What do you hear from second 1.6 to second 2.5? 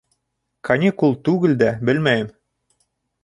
дә, белмәйем.